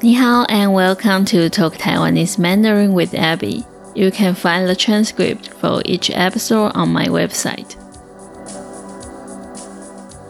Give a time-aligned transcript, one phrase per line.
[0.00, 3.64] 你好，and welcome to Talk Taiwanese Mandarin with Abby.
[3.94, 7.76] You can find the transcript for each episode on my website.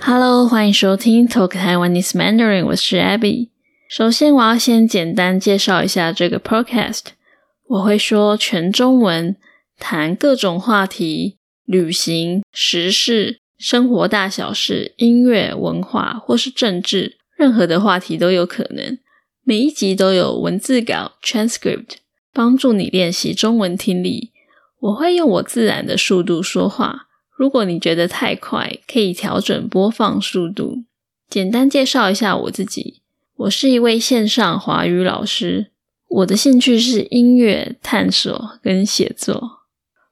[0.01, 3.51] Hello，欢迎收听 Talk Taiwanese Mandarin，我是 Abby。
[3.89, 7.07] 首先，我要先简单介绍一下这个 podcast。
[7.69, 9.37] 我会说全中文，
[9.79, 18.99] 谈各种话题，旅行、时事、生活大小事、音乐、文化或是政治，任何的话题都有可能。
[19.48, 21.98] 每一集都有文字稿 （transcript）
[22.34, 24.32] 帮助你练习中文听力。
[24.80, 27.06] 我会用我自然的速度说话，
[27.38, 30.86] 如果你觉得太快，可以调整播放速度。
[31.30, 33.04] 简单介绍一下我自己。
[33.36, 35.68] 我是一位线上华语老师，
[36.08, 39.60] 我的兴趣是音乐、探索跟写作。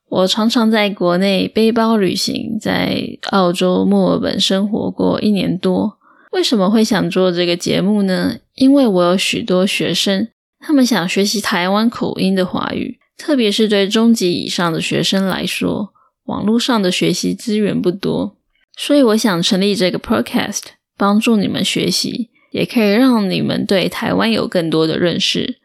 [0.09, 5.97] 我常常在国内背包旅行，在澳洲墨尔本生活过一年多。
[6.33, 8.37] 为什么会想做这个节目呢？
[8.55, 10.27] 因为我有许多学生，
[10.59, 15.93] 他们想学习台湾口音的华语，特别是对中级以上的学生来说，
[16.25, 18.35] 网络上的学习资源不多，
[18.77, 20.61] 所以我想成立这个 podcast，
[20.97, 22.31] 帮助你们学习。
[22.53, 25.57] 也可以让你们对台湾有更多的认识。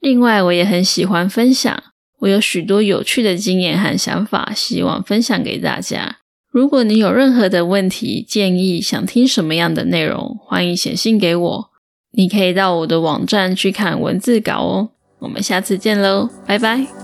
[0.00, 1.82] 另外，我也很喜欢分享，
[2.18, 6.18] 我有许多有趣的经验和想法，希望分享给大家。
[6.50, 11.70] 如果你有任何的问题、建议，想听什么样的内容，欢迎写信给我。
[12.12, 14.90] 你可以到我的网站去看文字稿哦。
[15.20, 16.99] 我们下次见喽，拜拜。